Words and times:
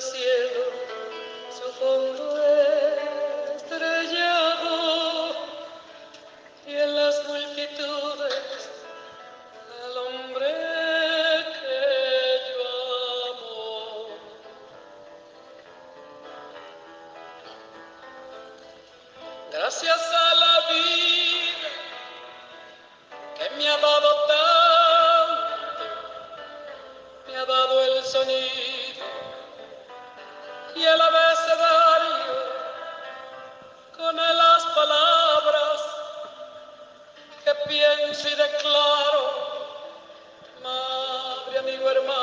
cielo 0.00 0.64
su 1.50 1.70
fondo 1.72 2.42
estrellado 3.54 5.36
y 6.66 6.76
en 6.76 6.96
las 6.96 7.24
multitudes 7.28 8.70
al 9.84 9.96
hombre 9.98 10.48
que 11.60 12.40
yo 12.48 12.64
amo. 13.32 14.08
Gracias 19.50 20.00
a 20.00 20.34
la 20.34 20.60
vida 20.72 21.68
que 23.36 23.50
me 23.56 23.68
ha 23.68 23.76
dado 23.76 24.10
tanto, 24.26 25.84
me 27.26 27.36
ha 27.36 27.44
dado 27.44 27.82
el 27.82 28.04
sonido 28.04 28.81
y 30.74 30.84
el 30.84 31.00
abecedario 31.00 32.52
con 33.96 34.16
las 34.16 34.64
palabras 34.66 35.80
que 37.44 37.54
pienso 37.68 38.28
y 38.28 38.34
declaro, 38.34 39.24
madre, 40.62 41.58
amigo, 41.58 41.90
hermano, 41.90 42.21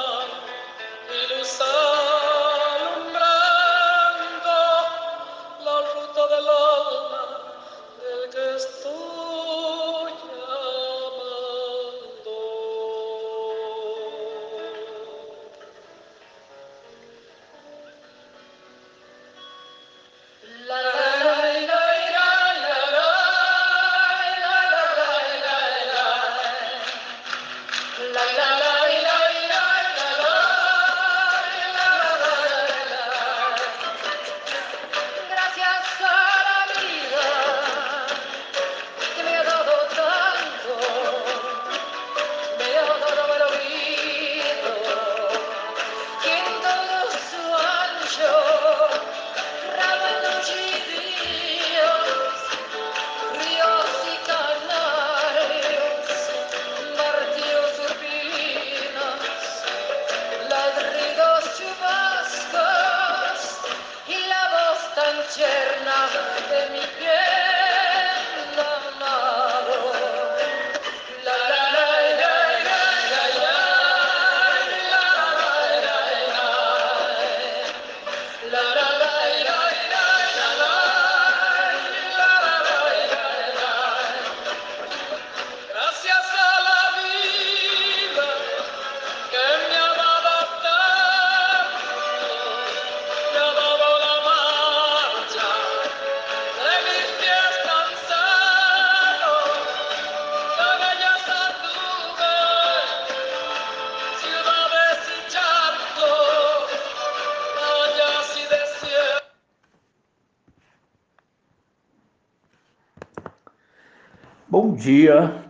Bom 114.52 114.74
dia, 114.74 115.46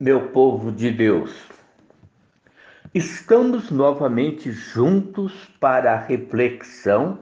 meu 0.00 0.30
povo 0.30 0.72
de 0.72 0.90
Deus. 0.90 1.32
Estamos 2.92 3.70
novamente 3.70 4.50
juntos 4.50 5.32
para 5.60 5.92
a 5.92 6.00
reflexão 6.00 7.20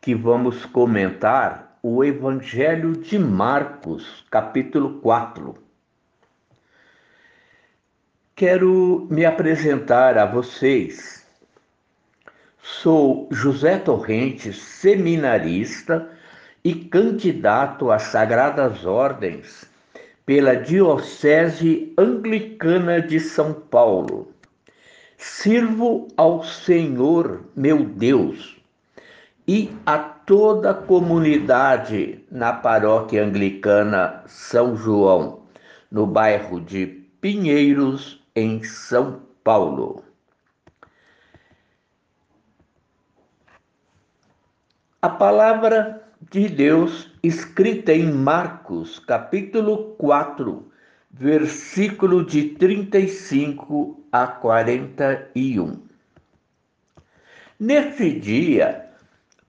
que 0.00 0.12
vamos 0.12 0.66
comentar 0.66 1.78
o 1.80 2.02
Evangelho 2.02 2.96
de 2.96 3.16
Marcos, 3.16 4.26
capítulo 4.28 4.98
4. 4.98 5.54
Quero 8.34 9.06
me 9.08 9.24
apresentar 9.24 10.18
a 10.18 10.26
vocês. 10.26 11.24
Sou 12.60 13.28
José 13.30 13.78
Torrentes, 13.78 14.56
seminarista 14.56 16.10
e 16.64 16.74
candidato 16.74 17.92
às 17.92 18.02
Sagradas 18.02 18.84
Ordens 18.84 19.72
pela 20.26 20.56
Diocese 20.56 21.92
Anglicana 21.98 23.00
de 23.00 23.20
São 23.20 23.52
Paulo. 23.52 24.32
Sirvo 25.16 26.08
ao 26.16 26.42
Senhor, 26.42 27.44
meu 27.54 27.84
Deus, 27.84 28.56
e 29.46 29.70
a 29.84 29.98
toda 29.98 30.70
a 30.70 30.74
comunidade 30.74 32.24
na 32.30 32.52
paróquia 32.52 33.24
anglicana 33.24 34.22
São 34.26 34.76
João, 34.76 35.42
no 35.90 36.06
bairro 36.06 36.60
de 36.60 36.86
Pinheiros, 37.20 38.22
em 38.34 38.62
São 38.62 39.22
Paulo. 39.42 40.02
A 45.00 45.08
palavra 45.08 46.03
de 46.30 46.48
Deus 46.48 47.10
escrita 47.22 47.92
em 47.92 48.10
Marcos, 48.10 48.98
capítulo 48.98 49.94
4, 49.96 50.70
versículo 51.10 52.24
de 52.24 52.50
35 52.50 54.04
a 54.10 54.26
41. 54.26 55.82
Nesse 57.58 58.18
dia, 58.18 58.90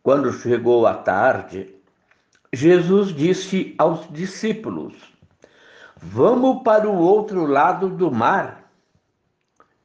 quando 0.04 0.34
chegou 0.34 0.86
a 0.86 0.96
tarde, 0.96 1.74
Jesus 2.52 3.14
disse 3.14 3.74
aos 3.78 4.12
discípulos: 4.12 4.94
Vamos 5.98 6.62
para 6.64 6.90
o 6.90 6.98
outro 6.98 7.46
lado 7.46 7.90
do 7.90 8.12
mar. 8.12 8.70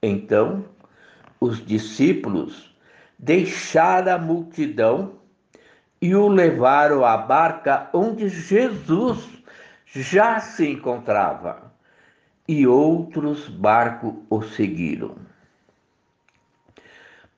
Então, 0.02 0.64
os 1.38 1.64
discípulos 1.64 2.74
deixaram 3.18 4.14
a 4.14 4.18
multidão 4.18 5.19
e 6.00 6.14
o 6.14 6.28
levaram 6.28 7.04
à 7.04 7.16
barca 7.16 7.90
onde 7.92 8.28
Jesus 8.28 9.28
já 9.86 10.40
se 10.40 10.68
encontrava, 10.68 11.70
e 12.48 12.66
outros 12.66 13.48
barcos 13.48 14.14
o 14.30 14.42
seguiram. 14.42 15.16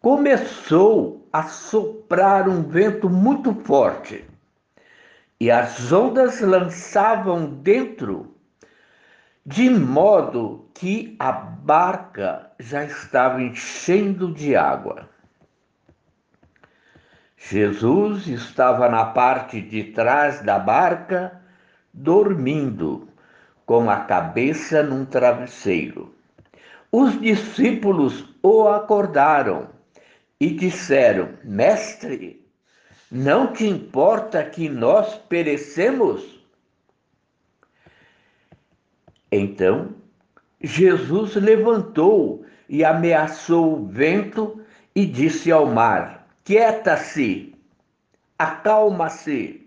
Começou 0.00 1.26
a 1.32 1.44
soprar 1.44 2.48
um 2.48 2.62
vento 2.62 3.08
muito 3.08 3.54
forte, 3.64 4.24
e 5.40 5.50
as 5.50 5.90
ondas 5.90 6.40
lançavam 6.40 7.46
dentro, 7.46 8.34
de 9.44 9.68
modo 9.68 10.68
que 10.72 11.16
a 11.18 11.32
barca 11.32 12.50
já 12.60 12.84
estava 12.84 13.42
enchendo 13.42 14.32
de 14.32 14.54
água. 14.54 15.08
Jesus 17.52 18.28
estava 18.28 18.88
na 18.88 19.04
parte 19.04 19.60
de 19.60 19.84
trás 19.84 20.40
da 20.40 20.58
barca, 20.58 21.38
dormindo, 21.92 23.06
com 23.66 23.90
a 23.90 24.00
cabeça 24.00 24.82
num 24.82 25.04
travesseiro. 25.04 26.14
Os 26.90 27.20
discípulos 27.20 28.24
o 28.42 28.66
acordaram 28.68 29.68
e 30.40 30.48
disseram: 30.48 31.28
Mestre, 31.44 32.42
não 33.10 33.52
te 33.52 33.66
importa 33.66 34.42
que 34.44 34.70
nós 34.70 35.14
perecemos? 35.28 36.42
Então 39.30 39.94
Jesus 40.58 41.34
levantou 41.34 42.46
e 42.66 42.82
ameaçou 42.82 43.74
o 43.74 43.86
vento 43.86 44.58
e 44.94 45.04
disse 45.04 45.52
ao 45.52 45.66
mar: 45.66 46.21
Quieta-se, 46.44 47.54
acalma-se. 48.36 49.64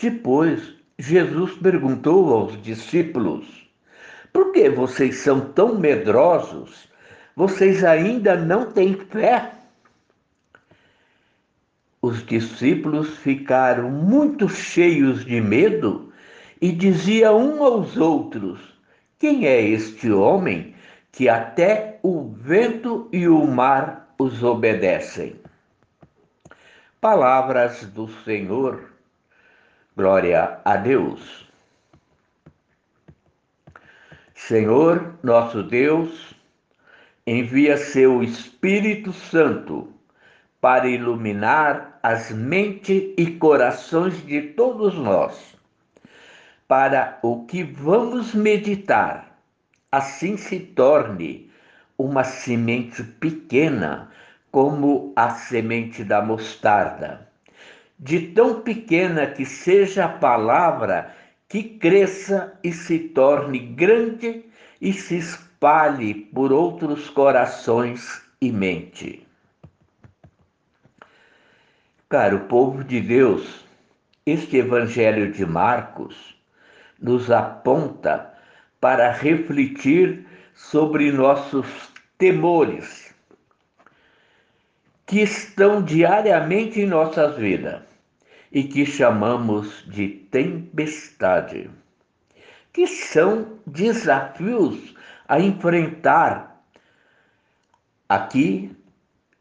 Depois, 0.00 0.74
Jesus 0.98 1.52
perguntou 1.58 2.32
aos 2.32 2.62
discípulos: 2.62 3.68
Por 4.32 4.52
que 4.52 4.70
vocês 4.70 5.18
são 5.18 5.52
tão 5.52 5.78
medrosos? 5.78 6.88
Vocês 7.36 7.84
ainda 7.84 8.36
não 8.36 8.72
têm 8.72 8.94
fé? 8.94 9.52
Os 12.00 12.24
discípulos 12.24 13.18
ficaram 13.18 13.90
muito 13.90 14.48
cheios 14.48 15.26
de 15.26 15.42
medo 15.42 16.10
e 16.58 16.72
diziam 16.72 17.38
um 17.38 17.62
aos 17.62 17.98
outros: 17.98 18.58
Quem 19.18 19.46
é 19.46 19.60
este 19.60 20.10
homem 20.10 20.74
que 21.12 21.28
até 21.28 21.98
o 22.02 22.30
vento 22.30 23.10
e 23.12 23.28
o 23.28 23.46
mar 23.46 24.05
os 24.18 24.42
obedecem? 24.42 25.40
Palavras 27.00 27.84
do 27.86 28.08
Senhor. 28.24 28.90
Glória 29.96 30.60
a 30.64 30.76
Deus. 30.76 31.46
Senhor, 34.34 35.14
nosso 35.22 35.62
Deus, 35.62 36.34
envia 37.26 37.76
seu 37.76 38.22
Espírito 38.22 39.12
Santo 39.12 39.92
para 40.60 40.88
iluminar 40.88 41.98
as 42.02 42.30
mentes 42.30 43.14
e 43.16 43.32
corações 43.32 44.24
de 44.24 44.40
todos 44.42 44.94
nós, 44.94 45.56
para 46.68 47.18
o 47.22 47.44
que 47.44 47.62
vamos 47.62 48.34
meditar, 48.34 49.38
assim 49.90 50.36
se 50.36 50.60
torne 50.60 51.45
uma 51.98 52.24
semente 52.24 53.02
pequena 53.02 54.10
como 54.50 55.12
a 55.16 55.30
semente 55.30 56.04
da 56.04 56.22
mostarda 56.22 57.26
de 57.98 58.20
tão 58.28 58.60
pequena 58.60 59.26
que 59.26 59.44
seja 59.44 60.04
a 60.04 60.08
palavra, 60.08 61.14
que 61.48 61.62
cresça 61.62 62.58
e 62.62 62.72
se 62.72 62.98
torne 62.98 63.58
grande 63.58 64.44
e 64.80 64.92
se 64.92 65.16
espalhe 65.16 66.14
por 66.14 66.52
outros 66.52 67.08
corações 67.08 68.22
e 68.40 68.52
mente. 68.52 69.26
Caro 72.08 72.40
povo 72.40 72.84
de 72.84 73.00
Deus, 73.00 73.64
este 74.24 74.58
Evangelho 74.58 75.32
de 75.32 75.46
Marcos 75.46 76.36
nos 77.00 77.30
aponta 77.30 78.34
para 78.80 79.10
refletir 79.10 80.25
sobre 80.56 81.12
nossos 81.12 81.66
temores 82.16 83.14
que 85.06 85.20
estão 85.20 85.82
diariamente 85.82 86.80
em 86.80 86.86
nossas 86.86 87.36
vidas 87.36 87.82
e 88.50 88.64
que 88.64 88.86
chamamos 88.86 89.84
de 89.86 90.08
tempestade, 90.08 91.70
que 92.72 92.86
são 92.86 93.60
desafios 93.66 94.94
a 95.28 95.38
enfrentar. 95.38 96.64
Aqui, 98.08 98.74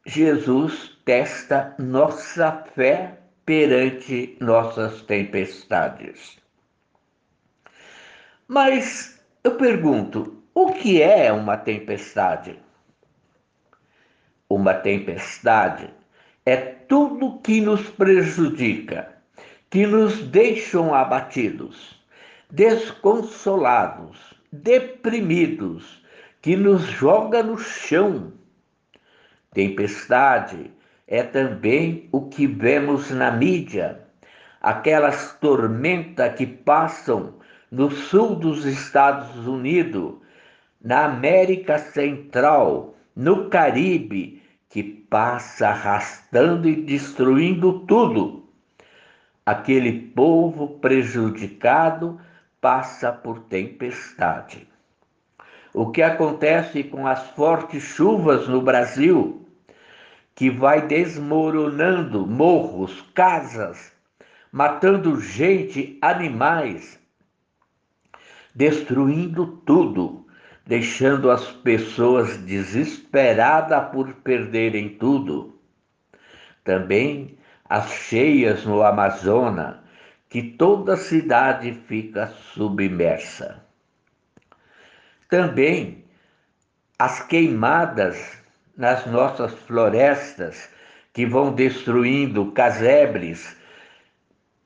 Jesus 0.05 0.99
testa 1.05 1.73
nossa 1.79 2.51
fé 2.75 3.19
perante 3.45 4.37
nossas 4.41 5.01
tempestades. 5.03 6.37
Mas 8.47 9.19
eu 9.43 9.55
pergunto, 9.55 10.34
o 10.57 10.71
que 10.71 11.01
é 11.01 11.33
uma 11.33 11.57
tempestade? 11.57 12.57
Uma 14.47 14.73
tempestade 14.73 15.89
é 16.45 16.55
tudo 16.55 17.41
que 17.41 17.59
nos 17.59 17.89
prejudica, 17.89 19.17
que 19.69 19.85
nos 19.85 20.17
deixam 20.23 20.95
abatidos, 20.95 22.01
desconsolados, 22.49 24.33
deprimidos, 24.49 26.01
que 26.41 26.55
nos 26.55 26.83
joga 26.83 27.43
no 27.43 27.57
chão. 27.57 28.31
Tempestade 29.51 30.71
é 31.05 31.21
também 31.21 32.07
o 32.13 32.29
que 32.29 32.47
vemos 32.47 33.11
na 33.11 33.29
mídia, 33.29 34.07
aquelas 34.61 35.33
tormentas 35.33 36.33
que 36.35 36.47
passam 36.47 37.33
no 37.69 37.91
sul 37.91 38.35
dos 38.35 38.63
Estados 38.63 39.45
Unidos, 39.45 40.23
na 40.85 41.05
América 41.05 41.79
Central, 41.79 42.93
no 43.15 43.49
Caribe, 43.49 44.43
que 44.69 44.83
passa 44.83 45.69
arrastando 45.69 46.69
e 46.69 46.75
destruindo 46.75 47.79
tudo. 47.87 48.47
Aquele 49.43 49.91
povo 50.09 50.77
prejudicado 50.77 52.21
passa 52.61 53.11
por 53.11 53.39
tempestade. 53.45 54.67
O 55.73 55.89
que 55.89 56.03
acontece 56.03 56.83
com 56.83 57.07
as 57.07 57.31
fortes 57.31 57.81
chuvas 57.81 58.47
no 58.47 58.61
Brasil, 58.61 59.43
que 60.35 60.51
vai 60.51 60.85
desmoronando 60.85 62.27
morros, 62.27 63.01
casas, 63.15 63.91
matando 64.51 65.19
gente, 65.19 65.97
animais, 65.99 66.99
destruindo 68.53 69.47
tudo 69.65 70.24
deixando 70.65 71.29
as 71.29 71.45
pessoas 71.51 72.37
desesperadas 72.37 73.91
por 73.91 74.13
perderem 74.15 74.89
tudo. 74.89 75.59
Também 76.63 77.37
as 77.69 77.91
cheias 77.91 78.65
no 78.65 78.81
Amazonas, 78.81 79.77
que 80.29 80.41
toda 80.41 80.93
a 80.93 80.97
cidade 80.97 81.73
fica 81.87 82.27
submersa. 82.53 83.63
Também 85.29 86.03
as 86.97 87.21
queimadas 87.21 88.37
nas 88.75 89.05
nossas 89.05 89.53
florestas, 89.53 90.69
que 91.13 91.25
vão 91.25 91.53
destruindo 91.53 92.51
casebres, 92.51 93.55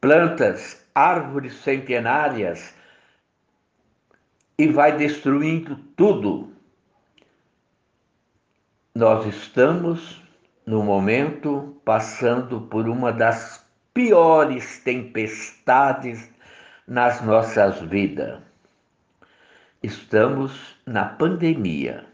plantas, 0.01 0.83
árvores 0.95 1.53
centenárias 1.61 2.73
e 4.59 4.67
vai 4.67 4.97
destruindo 4.97 5.77
tudo. 5.95 6.51
Nós 8.93 9.25
estamos, 9.25 10.21
no 10.65 10.83
momento, 10.83 11.81
passando 11.85 12.59
por 12.59 12.89
uma 12.89 13.13
das 13.13 13.65
piores 13.93 14.79
tempestades 14.79 16.29
nas 16.85 17.21
nossas 17.21 17.79
vidas. 17.79 18.41
Estamos 19.81 20.51
na 20.85 21.05
pandemia. 21.05 22.05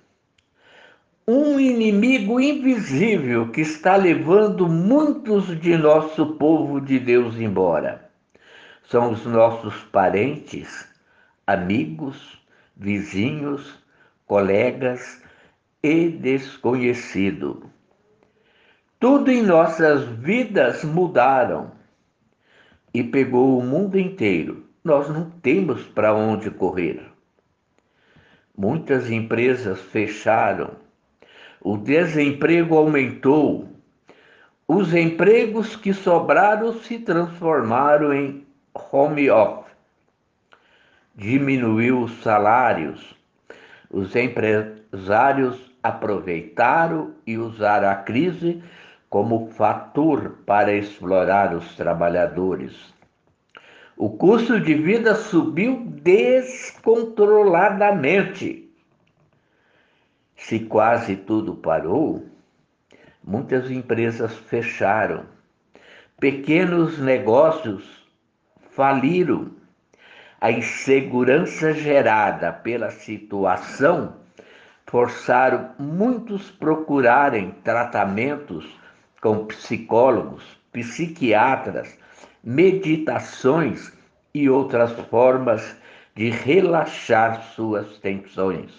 Um 1.28 1.60
inimigo 1.60 2.40
invisível 2.40 3.50
que 3.50 3.62
está 3.62 3.96
levando 3.96 4.70
muitos 4.70 5.60
de 5.60 5.76
nosso 5.76 6.36
povo 6.36 6.80
de 6.80 7.00
Deus 7.00 7.38
embora. 7.38 8.08
São 8.84 9.14
os 9.14 9.26
nossos 9.26 9.74
parentes, 9.86 10.88
amigos, 11.48 12.42
vizinhos, 12.76 13.78
colegas 14.26 15.22
e 15.84 16.10
desconhecido. 16.10 17.70
Tudo 19.00 19.32
em 19.32 19.44
nossas 19.44 20.04
vidas 20.06 20.84
mudaram 20.84 21.72
e 22.94 23.04
pegou 23.04 23.60
o 23.60 23.64
mundo 23.64 24.00
inteiro. 24.00 24.66
Nós 24.84 25.10
não 25.10 25.30
temos 25.30 25.84
para 25.84 26.14
onde 26.14 26.50
correr. 26.50 27.02
Muitas 28.58 29.12
empresas 29.12 29.82
fecharam, 29.82 30.72
o 31.62 31.78
desemprego 31.78 32.78
aumentou, 32.78 33.68
os 34.68 34.94
empregos 34.94 35.76
que 35.76 35.94
sobraram 35.94 36.74
se 36.82 36.98
transformaram 37.00 38.14
em 38.14 38.48
home 38.92 39.30
office 39.30 39.65
diminuiu 41.16 42.02
os 42.02 42.22
salários. 42.22 43.16
Os 43.90 44.16
empresários 44.16 45.72
aproveitaram 45.82 47.16
e 47.26 47.38
usaram 47.38 47.90
a 47.90 47.96
crise 47.96 48.62
como 49.10 49.50
fator 49.52 50.40
para 50.46 50.74
explorar 50.74 51.56
os 51.56 51.74
trabalhadores. 51.76 52.94
O 53.96 54.10
custo 54.10 54.60
de 54.60 54.74
vida 54.74 55.16
subiu 55.16 55.86
descontroladamente. 55.86 58.64
se 60.36 60.60
quase 60.60 61.16
tudo 61.16 61.56
parou, 61.56 62.26
muitas 63.24 63.72
empresas 63.72 64.36
fecharam, 64.36 65.24
pequenos 66.20 67.00
negócios 67.00 68.06
faliram. 68.72 69.55
A 70.42 70.52
insegurança 70.52 71.74
gerada 71.74 72.52
pela 72.52 72.92
situação 72.92 74.16
forçaram 74.86 75.72
muitos 75.80 76.52
procurarem 76.52 77.52
tratamentos 77.64 78.66
com 79.22 79.46
psicólogos, 79.46 80.44
psiquiatras, 80.72 81.98
meditações 82.44 83.92
e 84.34 84.50
outras 84.50 84.92
formas 85.10 85.76
de 86.16 86.30
relaxar 86.30 87.42
suas 87.54 87.98
tensões. 87.98 88.72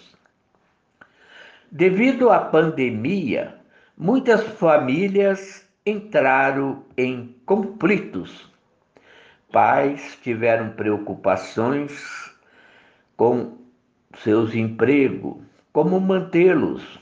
Devido 1.71 2.31
à 2.31 2.39
pandemia, 2.39 3.57
muitas 3.97 4.43
famílias 4.43 5.67
entraram 5.85 6.85
em 6.97 7.35
conflitos. 7.45 8.51
Pais 9.57 10.19
tiveram 10.23 10.69
preocupações 10.69 12.31
com 13.17 13.57
seus 14.19 14.55
empregos, 14.55 15.39
como 15.73 15.99
mantê-los, 15.99 17.01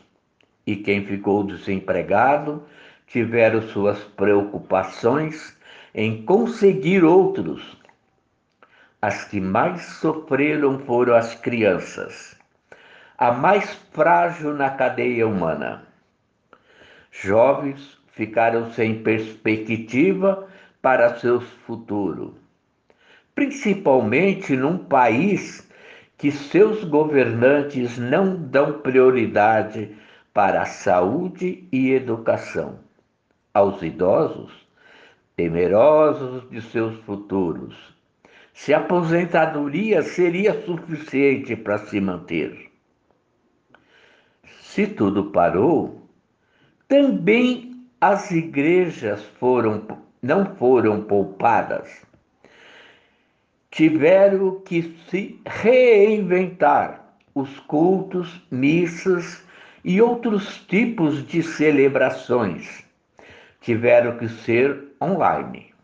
e 0.65 0.77
quem 0.77 1.05
ficou 1.05 1.43
desempregado 1.43 2.63
tiveram 3.09 3.61
suas 3.61 3.99
preocupações 4.05 5.59
em 5.93 6.25
conseguir 6.25 7.03
outros. 7.03 7.77
As 9.03 9.25
que 9.25 9.41
mais 9.41 9.83
sofreram 9.87 10.79
foram 10.79 11.17
as 11.17 11.35
crianças, 11.35 12.37
a 13.19 13.33
mais 13.33 13.69
frágil 13.91 14.55
na 14.55 14.71
cadeia 14.71 15.27
humana. 15.27 15.89
Jovens 17.11 17.99
ficaram 18.13 18.71
sem 18.71 19.03
perspectiva 19.03 20.47
para 20.81 21.19
seus 21.19 21.43
futuros, 21.67 22.44
principalmente 23.35 24.57
num 24.57 24.79
país 24.79 25.69
que 26.17 26.31
seus 26.31 26.85
governantes 26.85 27.99
não 27.99 28.37
dão 28.37 28.81
prioridade 28.81 29.97
para 30.33 30.63
a 30.63 30.67
saúde 30.67 31.67
e 31.73 31.91
educação. 31.91 32.79
Aos 33.53 33.83
idosos, 33.83 34.53
temerosos 35.37 36.49
de 36.51 36.61
seus 36.63 36.97
futuros, 37.01 37.77
se 38.53 38.73
a 38.73 38.79
aposentadoria 38.79 40.03
seria 40.03 40.65
suficiente 40.65 41.57
para 41.57 41.79
se 41.79 42.01
manter. 42.01 42.71
Se 44.61 44.87
tudo 44.87 45.31
parou, 45.31 46.09
também 46.89 47.87
as 48.01 48.31
igrejas 48.31 49.23
foram, 49.41 49.87
não 50.23 50.55
foram 50.57 51.03
poupadas. 51.03 52.05
Tiveram 53.75 54.61
que 54.61 54.97
se 55.11 55.41
reinventar 55.45 57.13
os 57.35 57.59
cultos, 57.59 58.41
missas 58.49 59.45
e 59.85 60.01
outros 60.01 60.59
tipos 60.69 61.27
de 61.27 61.43
celebrações. 61.43 62.85
Tiveram 63.61 64.17
que 64.17 64.29
ser 64.29 64.81
online. 65.03 65.75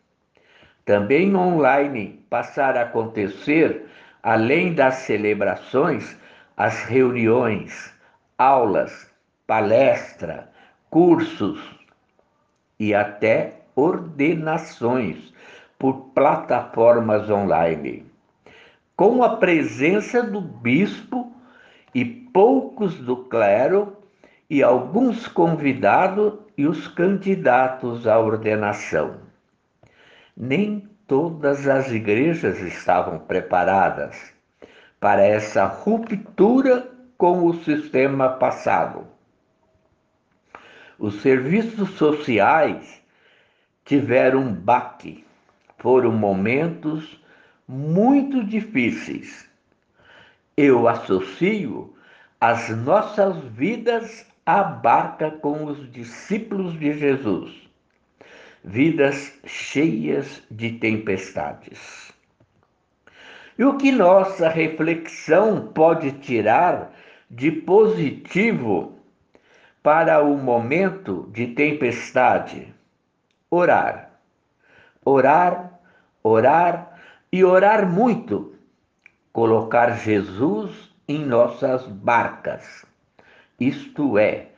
Também 0.85 1.35
online 1.35 2.25
passaram 2.30 2.78
a 2.78 2.85
acontecer, 2.85 3.85
além 4.23 4.73
das 4.73 4.94
celebrações, 4.99 6.16
as 6.56 6.85
reuniões, 6.85 7.92
aulas, 8.38 9.11
palestra, 9.49 10.49
cursos 10.88 11.61
e 12.78 12.94
até 12.94 13.54
ordenações 13.75 15.32
por 15.80 16.10
plataformas 16.14 17.30
online, 17.30 18.04
com 18.94 19.25
a 19.25 19.37
presença 19.38 20.22
do 20.22 20.38
bispo 20.38 21.32
e 21.94 22.04
poucos 22.04 22.96
do 22.96 23.16
clero 23.25 23.96
e 24.50 24.62
alguns 24.62 25.26
convidados 25.26 26.34
e 26.58 26.66
os 26.66 26.87
candidatos 26.87 28.06
à 28.06 28.18
ordenação. 28.18 29.20
Nem 30.37 30.87
todas 31.06 31.66
as 31.66 31.90
igrejas 31.90 32.60
estavam 32.60 33.18
preparadas 33.18 34.34
para 35.00 35.25
essa 35.25 35.64
ruptura 35.64 36.90
com 37.16 37.46
o 37.46 37.54
sistema 37.64 38.28
passado. 38.28 39.06
Os 40.99 41.22
serviços 41.22 41.88
sociais 41.92 43.02
tiveram 43.87 44.40
um 44.40 44.52
baque. 44.52 45.29
Foram 45.80 46.12
momentos 46.12 47.18
muito 47.66 48.44
difíceis. 48.44 49.49
Eu 50.54 50.87
associo 50.87 51.96
as 52.38 52.68
nossas 52.68 53.37
vidas 53.44 54.26
à 54.44 54.62
barca 54.62 55.30
com 55.30 55.64
os 55.64 55.90
discípulos 55.90 56.78
de 56.78 56.99
Jesus, 56.99 57.50
vidas 58.62 59.32
cheias 59.46 60.42
de 60.50 60.72
tempestades. 60.72 62.12
E 63.58 63.64
o 63.64 63.78
que 63.78 63.90
nossa 63.90 64.50
reflexão 64.50 65.68
pode 65.68 66.12
tirar 66.12 66.92
de 67.30 67.50
positivo 67.50 68.99
para 69.82 70.22
o 70.22 70.37
momento 70.37 71.26
de 71.32 71.49
tempestade? 71.49 72.75
Orar. 73.50 74.10
Orar, 75.04 75.70
orar 76.23 76.99
e 77.33 77.45
orar 77.45 77.91
muito. 77.91 78.55
Colocar 79.33 79.93
Jesus 79.99 80.91
em 81.07 81.25
nossas 81.25 81.87
barcas, 81.87 82.85
isto 83.59 84.19
é, 84.19 84.49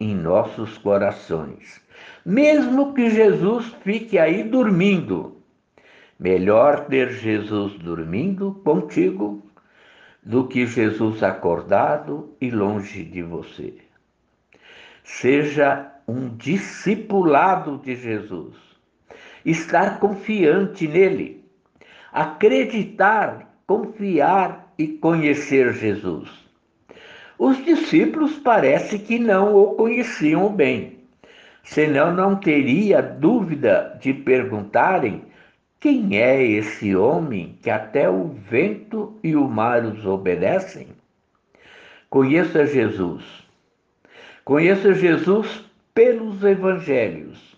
em 0.00 0.14
nossos 0.14 0.78
corações. 0.78 1.80
Mesmo 2.24 2.94
que 2.94 3.10
Jesus 3.10 3.66
fique 3.82 4.18
aí 4.18 4.42
dormindo, 4.42 5.36
melhor 6.18 6.86
ter 6.86 7.12
Jesus 7.12 7.78
dormindo 7.78 8.60
contigo 8.64 9.42
do 10.22 10.46
que 10.46 10.66
Jesus 10.66 11.22
acordado 11.22 12.34
e 12.40 12.50
longe 12.50 13.04
de 13.04 13.22
você. 13.22 13.74
Seja 15.02 15.92
um 16.06 16.28
discipulado 16.36 17.78
de 17.78 17.96
Jesus. 17.96 18.71
Estar 19.44 19.98
confiante 19.98 20.86
nele. 20.86 21.44
Acreditar, 22.12 23.56
confiar 23.66 24.72
e 24.78 24.86
conhecer 24.86 25.72
Jesus. 25.72 26.28
Os 27.38 27.64
discípulos 27.64 28.38
parece 28.38 28.98
que 28.98 29.18
não 29.18 29.56
o 29.56 29.74
conheciam 29.74 30.48
bem, 30.52 30.98
senão 31.62 32.14
não 32.14 32.36
teria 32.36 33.02
dúvida 33.02 33.98
de 34.00 34.12
perguntarem 34.12 35.22
quem 35.82 36.16
é 36.16 36.40
esse 36.40 36.94
homem 36.94 37.58
que 37.60 37.68
até 37.68 38.08
o 38.08 38.28
vento 38.28 39.18
e 39.20 39.34
o 39.34 39.48
mar 39.48 39.84
os 39.84 40.06
obedecem? 40.06 40.86
Conheça 42.08 42.64
Jesus. 42.64 43.24
Conheça 44.44 44.94
Jesus 44.94 45.64
pelos 45.92 46.44
evangelhos. 46.44 47.56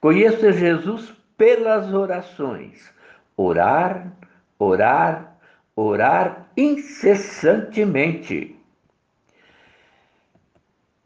Conheça 0.00 0.50
Jesus 0.50 1.12
pelas 1.38 1.94
orações. 1.94 2.92
Orar, 3.36 4.12
orar, 4.58 5.38
orar 5.74 6.48
incessantemente. 6.56 8.54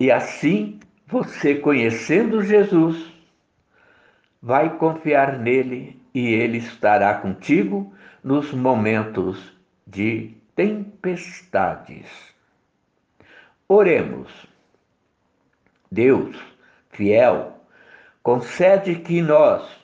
E 0.01 0.11
assim, 0.11 0.81
você 1.07 1.55
conhecendo 1.55 2.43
Jesus, 2.43 3.13
vai 4.41 4.77
confiar 4.79 5.39
nele 5.39 6.01
e 6.13 6.27
ele 6.27 6.59
estará 6.59 7.15
contigo 7.15 7.95
nos 8.25 8.53
momentos 8.53 9.57
de 9.87 10.35
tempestades. 10.57 12.09
Oremos. 13.69 14.51
Deus, 15.91 16.37
fiel, 16.91 17.61
concede 18.23 18.97
que 18.97 19.21
nós, 19.21 19.82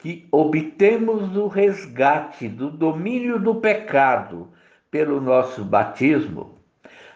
que 0.00 0.26
obtemos 0.32 1.36
o 1.36 1.46
resgate 1.46 2.48
do 2.48 2.70
domínio 2.70 3.38
do 3.38 3.56
pecado 3.56 4.48
pelo 4.90 5.20
nosso 5.20 5.62
batismo, 5.62 6.58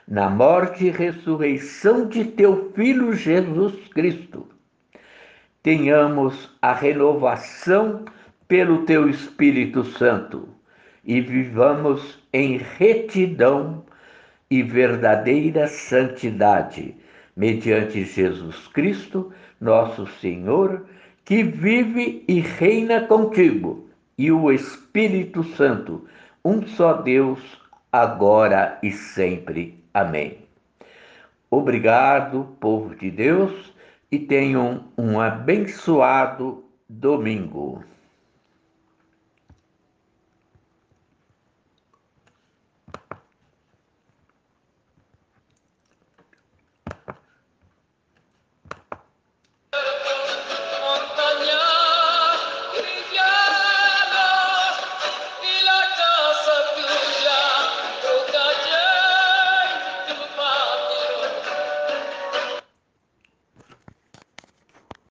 na 0.06 0.28
morte 0.28 0.86
e 0.86 0.90
ressurreição 0.90 2.06
de 2.06 2.24
teu 2.24 2.72
Filho 2.74 3.14
Jesus 3.14 3.74
Cristo, 3.88 4.46
tenhamos 5.62 6.54
a 6.60 6.74
renovação 6.74 8.04
pelo 8.46 8.84
teu 8.84 9.08
Espírito 9.08 9.82
Santo 9.82 10.46
e 11.02 11.22
vivamos 11.22 12.22
em 12.34 12.58
retidão 12.58 13.82
e 14.50 14.62
verdadeira 14.62 15.66
santidade, 15.66 16.94
mediante 17.34 18.04
Jesus 18.04 18.68
Cristo, 18.68 19.32
nosso 19.58 20.06
Senhor, 20.20 20.86
que 21.24 21.42
vive 21.42 22.22
e 22.28 22.40
reina 22.40 23.06
contigo, 23.06 23.88
e 24.18 24.30
o 24.30 24.52
Espírito 24.52 25.42
Santo, 25.42 26.06
um 26.44 26.66
só 26.66 26.94
Deus, 26.94 27.40
agora 27.90 28.78
e 28.82 28.92
sempre. 28.92 29.82
Amém. 29.92 30.38
Obrigado, 31.50 32.56
povo 32.60 32.94
de 32.94 33.10
Deus, 33.10 33.72
e 34.10 34.18
tenham 34.18 34.84
um 34.98 35.18
abençoado 35.20 36.64
domingo. 36.88 37.82